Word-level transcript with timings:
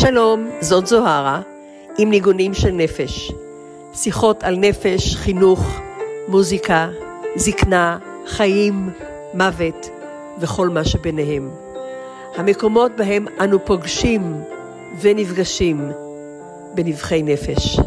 שלום, 0.00 0.50
זאת 0.60 0.86
זוהרה, 0.86 1.40
עם 1.98 2.10
ניגונים 2.10 2.54
של 2.54 2.70
נפש. 2.70 3.32
שיחות 3.94 4.42
על 4.42 4.56
נפש, 4.56 5.16
חינוך, 5.16 5.60
מוזיקה, 6.28 6.88
זקנה, 7.36 7.98
חיים, 8.26 8.90
מוות 9.34 9.86
וכל 10.40 10.68
מה 10.68 10.84
שביניהם. 10.84 11.50
המקומות 12.36 12.92
בהם 12.96 13.26
אנו 13.40 13.64
פוגשים 13.66 14.34
ונפגשים 15.00 15.90
בנבחי 16.74 17.22
נפש. 17.22 17.78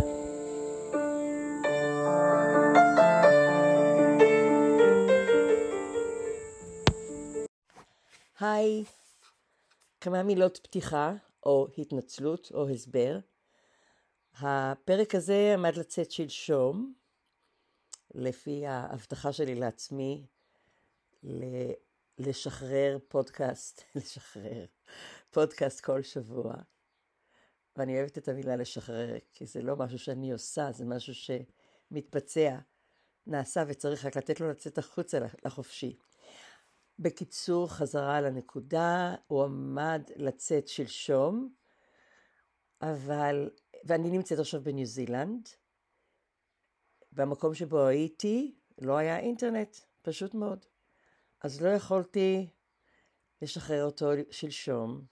היי, 8.39 8.83
כמה 10.01 10.23
מילות 10.23 10.59
פתיחה 10.63 11.11
או 11.45 11.67
התנצלות 11.77 12.51
או 12.53 12.69
הסבר. 12.69 13.19
הפרק 14.39 15.15
הזה 15.15 15.51
עמד 15.53 15.75
לצאת 15.75 16.11
שלשום, 16.11 16.93
לפי 18.15 18.67
ההבטחה 18.67 19.33
שלי 19.33 19.55
לעצמי 19.55 20.25
לשחרר 22.17 22.97
פודקאסט, 23.07 23.81
לשחרר 23.95 24.65
פודקאסט 25.31 25.81
כל 25.81 26.01
שבוע. 26.01 26.53
ואני 27.77 27.99
אוהבת 27.99 28.17
את 28.17 28.27
המילה 28.27 28.55
לשחרר, 28.55 29.17
כי 29.33 29.45
זה 29.45 29.61
לא 29.61 29.75
משהו 29.75 29.99
שאני 29.99 30.31
עושה, 30.31 30.71
זה 30.71 30.85
משהו 30.85 31.13
שמתבצע, 31.13 32.57
נעשה 33.27 33.63
וצריך 33.67 34.05
רק 34.05 34.17
לתת 34.17 34.39
לו 34.39 34.49
לצאת 34.49 34.77
החוצה 34.77 35.19
לחופשי. 35.45 35.97
בקיצור, 36.99 37.69
חזרה 37.69 38.21
לנקודה, 38.21 39.15
הוא 39.27 39.43
עמד 39.43 40.01
לצאת 40.15 40.67
שלשום, 40.67 41.53
אבל, 42.81 43.49
ואני 43.83 44.09
נמצאת 44.09 44.39
עכשיו 44.39 44.63
בניו 44.63 44.85
זילנד. 44.85 45.49
במקום 47.11 47.53
שבו 47.53 47.85
הייתי 47.85 48.55
לא 48.81 48.97
היה 48.97 49.19
אינטרנט, 49.19 49.77
פשוט 50.01 50.33
מאוד. 50.33 50.65
אז 51.41 51.61
לא 51.61 51.69
יכולתי 51.69 52.49
לשחרר 53.41 53.83
אותו 53.85 54.09
שלשום, 54.31 55.05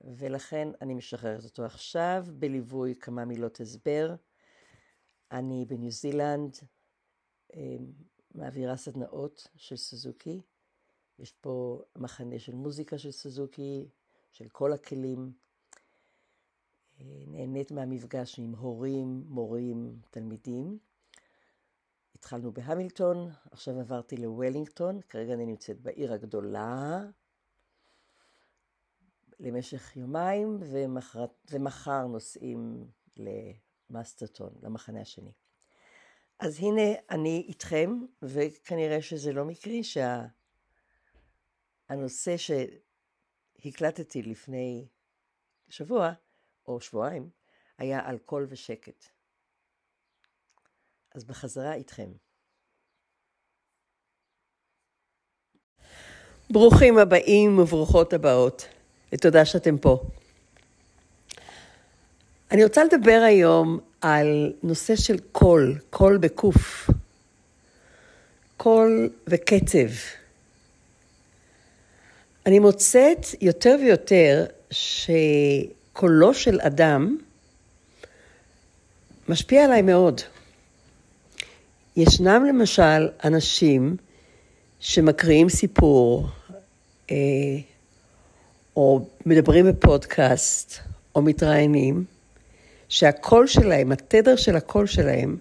ולכן 0.00 0.68
אני 0.80 0.94
משחררת 0.94 1.44
אותו 1.44 1.64
עכשיו 1.64 2.24
בליווי 2.28 2.94
כמה 2.94 3.24
מילות 3.24 3.60
הסבר. 3.60 4.14
אני 5.32 5.64
בניו 5.68 5.90
זילנד, 5.90 6.56
אמ, 7.54 7.92
מעבירה 8.34 8.76
סדנאות 8.76 9.48
של 9.56 9.76
סוזוקי. 9.76 10.40
יש 11.18 11.32
פה 11.32 11.82
מחנה 11.96 12.38
של 12.38 12.54
מוזיקה 12.54 12.98
של 12.98 13.10
סוזוקי, 13.10 13.88
של 14.30 14.48
כל 14.48 14.72
הכלים. 14.72 15.32
נהנית 17.26 17.70
מהמפגש 17.70 18.38
עם 18.38 18.54
הורים, 18.54 19.24
מורים, 19.28 20.00
תלמידים. 20.10 20.78
התחלנו 22.14 22.52
בהמילטון, 22.52 23.30
עכשיו 23.50 23.80
עברתי 23.80 24.16
לוולינגטון, 24.16 25.00
כרגע 25.00 25.34
אני 25.34 25.46
נמצאת 25.46 25.80
בעיר 25.80 26.12
הגדולה 26.12 27.04
למשך 29.40 29.96
יומיים, 29.96 30.58
ומחר, 30.60 31.26
ומחר 31.50 32.06
נוסעים 32.06 32.86
למאסטרטון, 33.16 34.54
למחנה 34.62 35.00
השני. 35.00 35.32
אז 36.40 36.58
הנה 36.58 36.92
אני 37.10 37.44
איתכם, 37.48 37.90
וכנראה 38.22 39.02
שזה 39.02 39.32
לא 39.32 39.44
מקרי 39.44 39.82
שהנושא 41.88 42.36
שה... 42.36 42.64
שהקלטתי 43.58 44.22
לפני 44.22 44.88
שבוע, 45.68 46.12
או 46.66 46.80
שבועיים, 46.80 47.30
היה 47.78 48.08
על 48.08 48.18
קול 48.18 48.46
ושקט. 48.48 49.04
אז 51.14 51.24
בחזרה 51.24 51.74
איתכם. 51.74 52.10
ברוכים 56.50 56.98
הבאים 56.98 57.58
וברוכות 57.58 58.12
הבאות, 58.12 58.68
ותודה 59.12 59.44
שאתם 59.44 59.78
פה. 59.78 60.02
אני 62.50 62.64
רוצה 62.64 62.84
לדבר 62.84 63.20
היום 63.26 63.87
על 64.00 64.52
נושא 64.62 64.96
של 64.96 65.18
קול, 65.32 65.78
קול 65.90 66.16
בקוף, 66.16 66.90
קול 68.56 69.10
וקצב. 69.26 69.88
אני 72.46 72.58
מוצאת 72.58 73.26
יותר 73.40 73.76
ויותר 73.80 74.46
שקולו 74.70 76.34
של 76.34 76.60
אדם 76.60 77.18
משפיע 79.28 79.64
עליי 79.64 79.82
מאוד. 79.82 80.20
ישנם 81.96 82.44
למשל 82.48 83.08
אנשים 83.24 83.96
שמקריאים 84.80 85.48
סיפור, 85.48 86.26
אה, 87.10 87.16
או 88.76 89.06
מדברים 89.26 89.66
בפודקאסט, 89.66 90.78
או 91.14 91.22
מתראיינים, 91.22 92.04
שהקול 92.88 93.46
שלהם, 93.46 93.92
התדר 93.92 94.36
של 94.36 94.56
הקול 94.56 94.86
שלהם, 94.86 95.36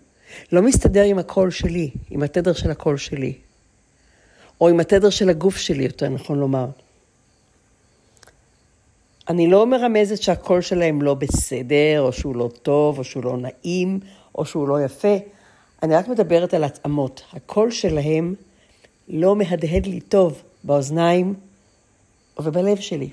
לא 0.51 0.61
מסתדר 0.61 1.03
עם 1.03 1.19
הקול 1.19 1.51
שלי, 1.51 1.91
עם 2.09 2.23
התדר 2.23 2.53
של 2.53 2.71
הקול 2.71 2.97
שלי. 2.97 3.33
או 4.61 4.69
עם 4.69 4.79
התדר 4.79 5.09
של 5.09 5.29
הגוף 5.29 5.57
שלי, 5.57 5.83
יותר 5.83 6.09
נכון 6.09 6.39
לומר. 6.39 6.67
אני 9.29 9.47
לא 9.47 9.67
מרמזת 9.67 10.21
שהקול 10.21 10.61
שלהם 10.61 11.01
לא 11.01 11.13
בסדר, 11.13 12.01
או 12.01 12.13
שהוא 12.13 12.35
לא 12.35 12.49
טוב, 12.61 12.99
או 12.99 13.03
שהוא 13.03 13.23
לא 13.23 13.37
נעים, 13.37 13.99
או 14.35 14.45
שהוא 14.45 14.67
לא 14.67 14.83
יפה. 14.83 15.17
אני 15.83 15.95
רק 15.95 16.07
מדברת 16.07 16.53
על 16.53 16.63
התאמות. 16.63 17.21
הקול 17.33 17.71
שלהם 17.71 18.35
לא 19.07 19.35
מהדהד 19.35 19.85
לי 19.85 19.99
טוב 19.99 20.41
באוזניים 20.63 21.33
ובלב 22.39 22.77
שלי. 22.77 23.09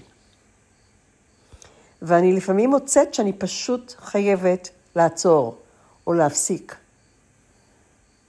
ואני 2.06 2.32
לפעמים 2.32 2.70
מוצאת 2.70 3.15
שאני 3.15 3.32
פשוט 3.32 3.94
חייבת 3.98 4.70
לעצור 4.97 5.59
או 6.06 6.12
להפסיק. 6.12 6.76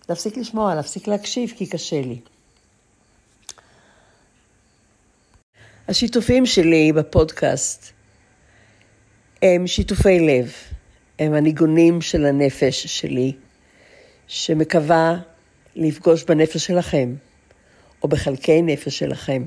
להפסיק 0.09 0.37
לשמוע, 0.37 0.75
להפסיק 0.75 1.07
להקשיב, 1.07 1.53
כי 1.57 1.65
קשה 1.65 2.01
לי. 2.01 2.19
השיתופים 5.87 6.45
שלי 6.45 6.91
בפודקאסט 6.93 7.91
הם 9.41 9.67
שיתופי 9.67 10.19
לב, 10.19 10.53
הם 11.19 11.33
הניגונים 11.33 12.01
של 12.01 12.25
הנפש 12.25 12.87
שלי, 12.87 13.33
שמקווה 14.27 15.17
לפגוש 15.75 16.23
בנפש 16.23 16.65
שלכם, 16.65 17.15
או 18.03 18.07
בחלקי 18.07 18.61
נפש 18.61 18.99
שלכם. 18.99 19.43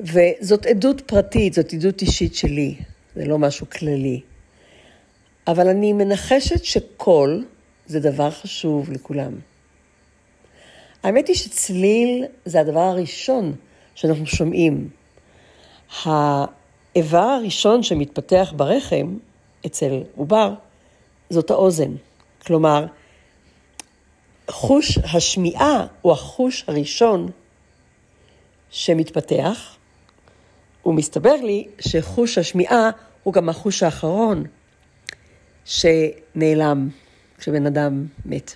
וזאת 0.00 0.66
עדות 0.66 1.00
פרטית, 1.00 1.52
זאת 1.52 1.72
עדות 1.72 2.02
אישית 2.02 2.34
שלי, 2.34 2.74
זה 3.14 3.24
לא 3.24 3.38
משהו 3.38 3.70
כללי. 3.70 4.20
אבל 5.46 5.68
אני 5.68 5.92
מנחשת 5.92 6.64
שקול 6.64 7.44
זה 7.86 8.00
דבר 8.00 8.30
חשוב 8.30 8.90
לכולם. 8.92 9.32
האמת 11.02 11.28
היא 11.28 11.36
שצליל 11.36 12.24
זה 12.44 12.60
הדבר 12.60 12.80
הראשון 12.80 13.54
שאנחנו 13.94 14.26
שומעים. 14.26 14.88
האיבר 16.04 17.18
הראשון 17.18 17.82
שמתפתח 17.82 18.52
ברחם 18.56 19.16
אצל 19.66 20.02
עובר 20.16 20.54
זאת 21.30 21.50
האוזן. 21.50 21.94
כלומר, 22.46 22.86
חוש 24.50 24.98
השמיעה 24.98 25.86
הוא 26.02 26.12
החוש 26.12 26.64
הראשון 26.68 27.30
שמתפתח, 28.70 29.76
ומסתבר 30.86 31.34
לי 31.34 31.68
שחוש 31.78 32.38
השמיעה 32.38 32.90
הוא 33.22 33.34
גם 33.34 33.48
החוש 33.48 33.82
האחרון 33.82 34.44
שנעלם 35.64 36.88
כשבן 37.38 37.66
אדם 37.66 38.06
מת. 38.24 38.54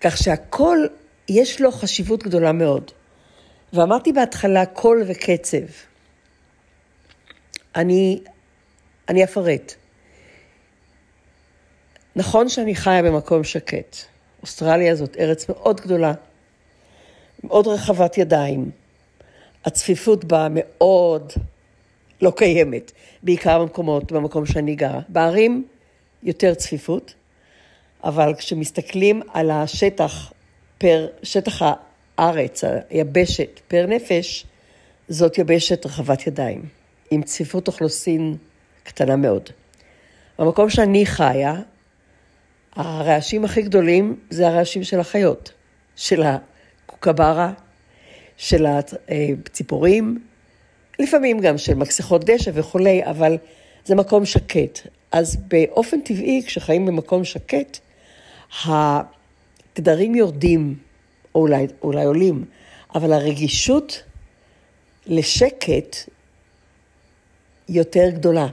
כך 0.00 0.16
שהקול, 0.16 0.88
יש 1.28 1.60
לו 1.60 1.72
חשיבות 1.72 2.22
גדולה 2.22 2.52
מאוד. 2.52 2.90
ואמרתי 3.72 4.12
בהתחלה 4.12 4.66
קול 4.66 5.02
וקצב. 5.06 5.66
אני, 7.76 8.20
אני 9.08 9.24
אפרט. 9.24 9.74
נכון 12.16 12.48
שאני 12.48 12.74
חיה 12.74 13.02
במקום 13.02 13.44
שקט. 13.44 13.96
אוסטרליה 14.42 14.94
זאת 14.94 15.16
ארץ 15.16 15.48
מאוד 15.48 15.80
גדולה, 15.80 16.12
מאוד 17.44 17.66
רחבת 17.66 18.18
ידיים. 18.18 18.70
הצפיפות 19.64 20.24
בה 20.24 20.46
מאוד 20.50 21.32
לא 22.22 22.32
קיימת, 22.36 22.92
בעיקר 23.22 23.58
במקומות, 23.62 24.12
במקום 24.12 24.46
שאני 24.46 24.74
גרה. 24.74 25.00
בערים 25.08 25.66
יותר 26.22 26.54
צפיפות, 26.54 27.14
אבל 28.04 28.34
כשמסתכלים 28.38 29.22
על 29.32 29.50
השטח 29.50 30.32
פר, 30.78 31.06
שטח 31.22 31.62
הארץ, 32.18 32.64
היבשת 32.90 33.60
פר 33.68 33.86
נפש, 33.86 34.46
זאת 35.08 35.38
יבשת 35.38 35.86
רחבת 35.86 36.26
ידיים. 36.26 36.62
עם 37.10 37.22
צפיפות 37.22 37.68
אוכלוסין 37.68 38.36
קטנה 38.82 39.16
מאוד. 39.16 39.50
במקום 40.38 40.70
שאני 40.70 41.06
חיה, 41.06 41.54
הרעשים 42.76 43.44
הכי 43.44 43.62
גדולים 43.62 44.20
זה 44.30 44.48
הרעשים 44.48 44.84
של 44.84 45.00
החיות, 45.00 45.52
של 45.96 46.22
הקוקברה, 46.22 47.52
של 48.36 48.66
הציפורים, 48.66 50.18
לפעמים 50.98 51.40
גם 51.40 51.58
של 51.58 51.74
מקסחות 51.74 52.24
דשא 52.24 52.50
וכולי, 52.54 53.04
אבל 53.04 53.36
זה 53.84 53.94
מקום 53.94 54.24
שקט. 54.24 54.78
אז 55.12 55.36
באופן 55.36 56.00
טבעי, 56.00 56.42
כשחיים 56.46 56.86
במקום 56.86 57.24
שקט, 57.24 57.78
התדרים 58.66 60.14
יורדים, 60.14 60.74
או 61.34 61.40
אולי, 61.40 61.66
אולי 61.82 62.04
עולים, 62.04 62.44
אבל 62.94 63.12
הרגישות 63.12 64.02
לשקט 65.06 65.96
יותר 67.68 68.10
גדולה. 68.10 68.46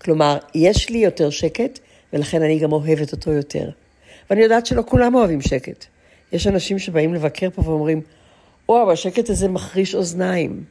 כלומר, 0.00 0.38
יש 0.54 0.90
לי 0.90 0.98
יותר 0.98 1.30
שקט, 1.30 1.78
ולכן 2.12 2.42
אני 2.42 2.58
גם 2.58 2.72
אוהבת 2.72 3.12
אותו 3.12 3.32
יותר. 3.32 3.70
ואני 4.30 4.42
יודעת 4.42 4.66
שלא 4.66 4.82
כולם 4.86 5.14
אוהבים 5.14 5.40
שקט. 5.40 5.84
יש 6.32 6.46
אנשים 6.46 6.78
שבאים 6.78 7.14
לבקר 7.14 7.50
פה 7.50 7.62
ואומרים, 7.68 8.00
וואו, 8.70 8.92
השקט 8.92 9.30
הזה 9.30 9.48
מחריש 9.48 9.94
אוזניים. 9.94 10.64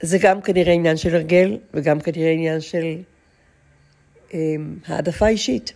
זה 0.00 0.18
גם 0.18 0.42
כנראה 0.42 0.72
עניין 0.72 0.96
של 0.96 1.14
הרגל, 1.14 1.58
וגם 1.74 2.00
כנראה 2.00 2.30
עניין 2.30 2.60
של 2.60 2.84
אה, 4.34 4.38
העדפה 4.86 5.26
אישית. 5.28 5.72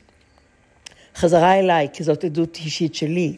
חזרה 1.16 1.54
אליי, 1.54 1.88
כי 1.92 2.04
זאת 2.04 2.24
עדות 2.24 2.56
אישית 2.56 2.94
שלי. 2.94 3.36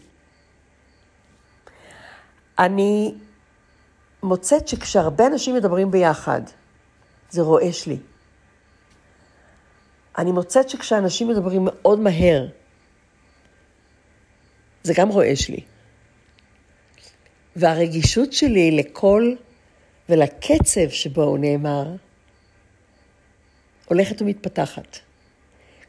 אני 2.58 3.14
מוצאת 4.22 4.68
שכשהרבה 4.68 5.26
אנשים 5.26 5.54
מדברים 5.54 5.90
ביחד, 5.90 6.42
זה 7.30 7.42
רועש 7.42 7.86
לי. 7.86 7.96
אני 10.18 10.32
מוצאת 10.32 10.68
שכשאנשים 10.68 11.28
מדברים 11.28 11.62
מאוד 11.64 12.00
מהר, 12.00 12.46
זה 14.82 14.94
גם 14.96 15.08
רועש 15.08 15.48
לי. 15.48 15.60
והרגישות 17.56 18.32
שלי 18.32 18.70
לקול 18.70 19.36
ולקצב 20.08 20.88
שבו 20.88 21.22
הוא 21.22 21.38
נאמר, 21.38 21.86
הולכת 23.88 24.22
ומתפתחת. 24.22 24.98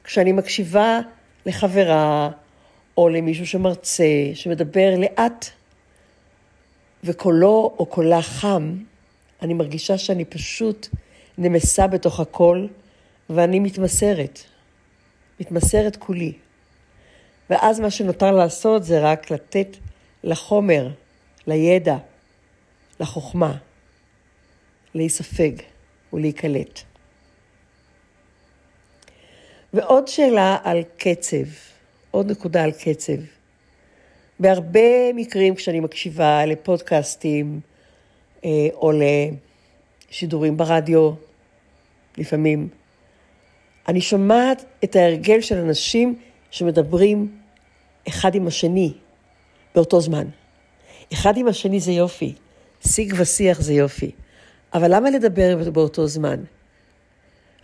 כשאני 0.04 0.32
מקשיבה 0.32 1.00
לחברה 1.46 2.30
או 2.98 3.10
למישהו 3.10 3.48
שמרצה, 3.48 4.04
שמדבר 4.34 4.96
לאט, 4.98 5.46
וקולו 7.04 7.76
או 7.80 7.86
קולה 7.86 8.22
חם, 8.22 8.78
אני 9.42 9.54
מרגישה 9.54 9.98
שאני 9.98 10.26
פשוט 10.26 10.88
נמסה 11.38 11.88
בתוך 11.88 12.20
הקול, 12.20 12.68
ואני 13.30 13.60
מתמסרת. 13.60 14.40
מתמסרת 15.40 15.96
כולי. 15.96 16.34
ואז 17.50 17.80
מה 17.80 17.90
שנותר 17.90 18.32
לעשות 18.32 18.84
זה 18.84 19.00
רק 19.00 19.32
לתת 19.32 19.78
לחומר, 20.24 20.90
לידע, 21.47 21.97
לחוכמה, 23.00 23.57
להיספג 24.94 25.51
ולהיקלט. 26.13 26.80
ועוד 29.74 30.07
שאלה 30.07 30.57
על 30.63 30.83
קצב, 30.97 31.47
עוד 32.12 32.31
נקודה 32.31 32.63
על 32.63 32.71
קצב. 32.71 33.18
בהרבה 34.39 35.13
מקרים 35.15 35.56
כשאני 35.56 35.80
מקשיבה 35.80 36.45
לפודקאסטים 36.45 37.59
אה, 38.45 38.68
או 38.74 38.91
לשידורים 40.12 40.57
ברדיו, 40.57 41.12
לפעמים, 42.18 42.69
אני 43.88 44.01
שומעת 44.01 44.65
את 44.83 44.95
ההרגל 44.95 45.41
של 45.41 45.57
אנשים 45.57 46.19
שמדברים 46.51 47.38
אחד 48.07 48.36
עם 48.36 48.47
השני 48.47 48.94
באותו 49.75 50.01
זמן. 50.01 50.27
אחד 51.14 51.38
עם 51.38 51.48
השני 51.48 51.80
זה 51.80 51.92
יופי, 51.92 52.34
שיג 52.88 53.14
ושיח 53.18 53.62
זה 53.62 53.74
יופי, 53.74 54.12
אבל 54.74 54.96
למה 54.96 55.10
לדבר 55.10 55.70
באותו 55.72 56.08
זמן? 56.08 56.44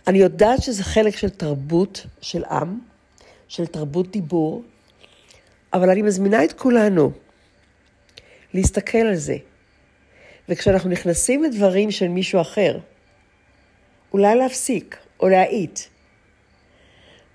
אני 0.06 0.18
יודעת 0.18 0.62
שזה 0.62 0.84
חלק 0.84 1.16
של 1.16 1.28
תרבות 1.28 2.06
של 2.20 2.44
עם, 2.44 2.78
של 3.48 3.66
תרבות 3.66 4.10
דיבור, 4.10 4.62
אבל 5.72 5.90
אני 5.90 6.02
מזמינה 6.02 6.44
את 6.44 6.52
כולנו 6.52 7.12
להסתכל 8.54 8.98
על 8.98 9.16
זה. 9.16 9.36
וכשאנחנו 10.48 10.90
נכנסים 10.90 11.42
לדברים 11.42 11.90
של 11.90 12.08
מישהו 12.08 12.40
אחר, 12.40 12.78
אולי 14.12 14.34
להפסיק 14.34 14.96
או 15.20 15.28
להאיט. 15.28 15.80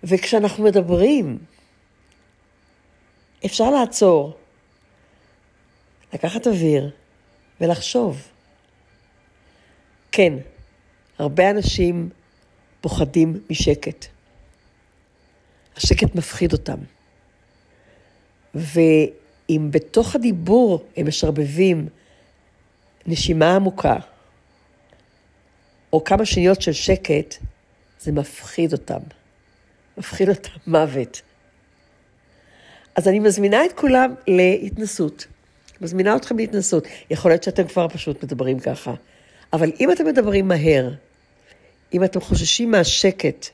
וכשאנחנו 0.03 0.63
מדברים, 0.63 1.37
אפשר 3.45 3.69
לעצור, 3.69 4.37
לקחת 6.13 6.47
אוויר 6.47 6.91
ולחשוב. 7.61 8.27
כן, 10.11 10.33
הרבה 11.19 11.49
אנשים 11.49 12.09
פוחדים 12.81 13.39
משקט. 13.49 14.05
השקט 15.77 16.15
מפחיד 16.15 16.53
אותם. 16.53 16.77
ואם 18.53 19.67
בתוך 19.71 20.15
הדיבור 20.15 20.85
הם 20.97 21.07
משרבבים 21.07 21.87
נשימה 23.05 23.55
עמוקה, 23.55 23.95
או 25.93 26.03
כמה 26.03 26.25
שניות 26.25 26.61
של 26.61 26.73
שקט, 26.73 27.35
זה 27.99 28.11
מפחיד 28.11 28.73
אותם. 28.73 28.99
מפחיד 29.97 30.29
אותם 30.29 30.49
מוות. 30.67 31.21
אז 32.95 33.07
אני 33.07 33.19
מזמינה 33.19 33.65
את 33.65 33.73
כולם 33.73 34.13
להתנסות. 34.27 35.27
מזמינה 35.81 36.15
אתכם 36.15 36.37
להתנסות. 36.37 36.87
יכול 37.09 37.31
להיות 37.31 37.43
שאתם 37.43 37.67
כבר 37.67 37.87
פשוט 37.87 38.23
מדברים 38.23 38.59
ככה. 38.59 38.93
אבל 39.53 39.71
אם 39.79 39.91
אתם 39.91 40.05
מדברים 40.05 40.47
מהר, 40.47 40.89
אם 41.93 42.03
אתם 42.03 42.21
חוששים 42.21 42.71
מהשקט 42.71 43.45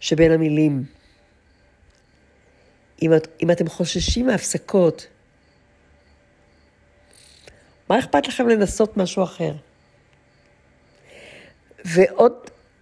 שבין 0.00 0.32
המילים, 0.32 0.84
אם, 3.02 3.14
את, 3.14 3.28
אם 3.42 3.50
אתם 3.50 3.68
חוששים 3.68 4.26
מהפסקות, 4.26 5.06
מה 7.88 7.98
אכפת 7.98 8.28
לכם 8.28 8.48
לנסות 8.48 8.96
משהו 8.96 9.22
אחר? 9.22 9.52
ועוד, 11.84 12.32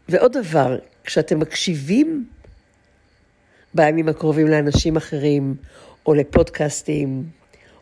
ועוד 0.09 0.33
דבר, 0.33 0.79
כשאתם 1.05 1.41
מקשיבים 1.41 2.29
בימים 3.75 4.09
הקרובים 4.09 4.47
לאנשים 4.47 4.97
אחרים, 4.97 5.55
או 6.07 6.15
לפודקאסטים, 6.15 7.31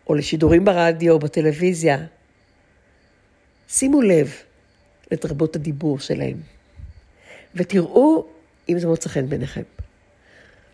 או 0.08 0.14
לשידורים 0.14 0.64
ברדיו 0.64 1.12
או 1.12 1.18
בטלוויזיה, 1.18 2.06
שימו 3.68 4.02
לב 4.02 4.34
לתרבות 5.10 5.56
הדיבור 5.56 5.98
שלהם, 5.98 6.40
ותראו 7.54 8.26
אם 8.68 8.78
זה 8.78 8.86
מוצא 8.86 9.08
חן 9.08 9.28
בעיניכם. 9.28 9.62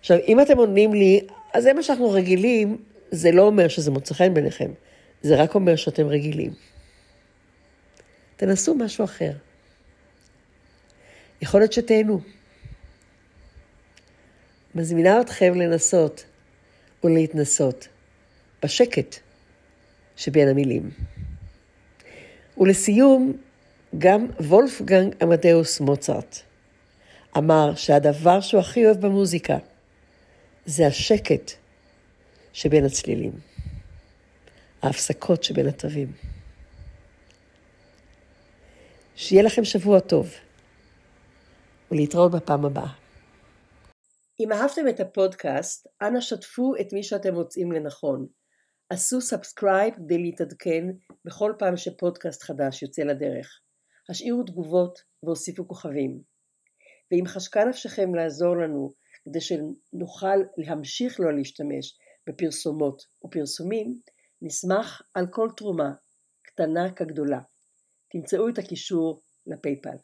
עכשיו, 0.00 0.18
אם 0.28 0.40
אתם 0.40 0.58
עונים 0.58 0.94
לי, 0.94 1.26
אז 1.54 1.62
זה 1.62 1.72
מה 1.72 1.82
שאנחנו 1.82 2.10
רגילים, 2.10 2.76
זה 3.10 3.32
לא 3.32 3.42
אומר 3.42 3.68
שזה 3.68 3.90
מוצא 3.90 4.14
חן 4.14 4.34
בעיניכם, 4.34 4.70
זה 5.22 5.42
רק 5.42 5.54
אומר 5.54 5.76
שאתם 5.76 6.06
רגילים. 6.06 6.52
תנסו 8.36 8.74
משהו 8.74 9.04
אחר. 9.04 9.32
יכול 11.42 11.60
להיות 11.60 11.72
שתהנו. 11.72 12.20
מזמינה 14.74 15.20
אתכם 15.20 15.54
לנסות 15.54 16.24
ולהתנסות 17.04 17.88
בשקט 18.62 19.16
שבין 20.16 20.48
המילים. 20.48 20.90
ולסיום, 22.58 23.32
גם 23.98 24.26
וולפגנג 24.40 25.14
עמדאוס 25.22 25.80
מוצרט 25.80 26.36
אמר 27.38 27.74
שהדבר 27.74 28.40
שהוא 28.40 28.60
הכי 28.60 28.86
אוהב 28.86 29.06
במוזיקה 29.06 29.58
זה 30.66 30.86
השקט 30.86 31.50
שבין 32.52 32.84
הצלילים, 32.84 33.32
ההפסקות 34.82 35.44
שבין 35.44 35.66
התווים. 35.66 36.12
שיהיה 39.16 39.42
לכם 39.42 39.64
שבוע 39.64 40.00
טוב, 40.00 40.30
ולהתראות 41.90 42.32
בפעם 42.32 42.64
הבאה. 42.64 42.92
אם 44.40 44.52
אהבתם 44.52 44.88
את 44.88 45.00
הפודקאסט, 45.00 45.86
אנא 46.02 46.20
שתפו 46.20 46.72
את 46.80 46.92
מי 46.92 47.02
שאתם 47.02 47.34
מוצאים 47.34 47.72
לנכון. 47.72 48.26
עשו 48.90 49.20
subscribe 49.20 49.94
כדי 49.94 50.18
להתעדכן 50.18 50.84
בכל 51.24 51.52
פעם 51.58 51.76
שפודקאסט 51.76 52.42
חדש 52.42 52.82
יוצא 52.82 53.02
לדרך. 53.02 53.60
השאירו 54.08 54.42
תגובות 54.42 54.98
והוסיפו 55.22 55.68
כוכבים. 55.68 56.22
ואם 57.10 57.26
חשקה 57.26 57.64
נפשכם 57.64 58.14
לעזור 58.14 58.56
לנו 58.56 58.90
כדי 59.24 59.40
שנוכל 59.40 60.36
להמשיך 60.56 61.20
לא 61.20 61.36
להשתמש 61.36 61.98
בפרסומות 62.28 63.02
ופרסומים, 63.24 63.94
נשמח 64.42 65.02
על 65.14 65.26
כל 65.30 65.48
תרומה, 65.56 65.92
קטנה 66.42 66.92
כגדולה. 66.92 67.40
תמצאו 68.12 68.48
את 68.48 68.58
הקישור 68.58 69.22
לפייפל. 69.46 69.96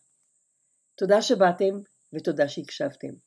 תודה 0.95 1.23
שבאתם 1.23 1.75
ותודה 2.15 2.49
שהקשבתם. 2.49 3.26